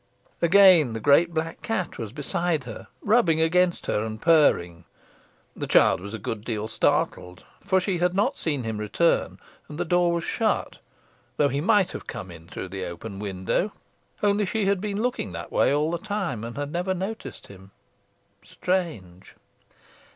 Again 0.41 0.93
the 0.93 0.99
great 0.99 1.31
black 1.31 1.61
cat 1.61 1.99
was 1.99 2.11
beside 2.11 2.63
her, 2.63 2.87
rubbing 3.03 3.39
against 3.39 3.85
her, 3.85 4.03
and 4.03 4.19
purring. 4.19 4.85
The 5.55 5.67
child 5.67 5.99
was 6.01 6.15
a 6.15 6.17
good 6.17 6.43
deal 6.43 6.67
startled, 6.67 7.45
for 7.63 7.79
she 7.79 7.99
had 7.99 8.15
not 8.15 8.35
seen 8.35 8.63
him 8.63 8.79
return, 8.79 9.37
and 9.69 9.77
the 9.77 9.85
door 9.85 10.11
was 10.11 10.23
shut, 10.23 10.79
though 11.37 11.49
he 11.49 11.61
might 11.61 11.91
have 11.91 12.07
come 12.07 12.31
in 12.31 12.47
through 12.47 12.69
the 12.69 12.85
open 12.85 13.19
window, 13.19 13.73
only 14.23 14.47
she 14.47 14.65
had 14.65 14.81
been 14.81 15.03
looking 15.03 15.33
that 15.33 15.51
way 15.51 15.71
all 15.71 15.91
the 15.91 15.99
time, 15.99 16.43
and 16.43 16.57
had 16.57 16.71
never 16.71 16.95
noticed 16.95 17.45
him. 17.45 17.69
Strange! 18.41 19.35